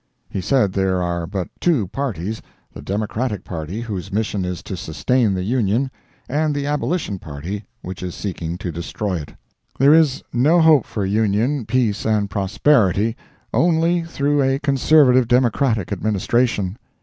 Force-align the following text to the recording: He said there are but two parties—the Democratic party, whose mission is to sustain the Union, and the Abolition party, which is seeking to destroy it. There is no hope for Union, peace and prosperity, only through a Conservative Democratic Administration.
He 0.27 0.41
said 0.41 0.73
there 0.73 0.99
are 0.99 1.27
but 1.27 1.47
two 1.59 1.87
parties—the 1.89 2.81
Democratic 2.81 3.43
party, 3.43 3.81
whose 3.81 4.11
mission 4.11 4.43
is 4.45 4.63
to 4.63 4.75
sustain 4.75 5.35
the 5.35 5.43
Union, 5.43 5.91
and 6.27 6.55
the 6.55 6.65
Abolition 6.65 7.19
party, 7.19 7.65
which 7.83 8.01
is 8.01 8.15
seeking 8.15 8.57
to 8.57 8.71
destroy 8.71 9.17
it. 9.17 9.35
There 9.77 9.93
is 9.93 10.23
no 10.33 10.59
hope 10.59 10.87
for 10.87 11.05
Union, 11.05 11.67
peace 11.67 12.03
and 12.03 12.31
prosperity, 12.31 13.15
only 13.53 14.01
through 14.03 14.41
a 14.41 14.57
Conservative 14.57 15.27
Democratic 15.27 15.91
Administration. 15.91 16.79